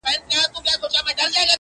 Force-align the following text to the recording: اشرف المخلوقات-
اشرف 0.05 0.55
المخلوقات- 0.57 1.37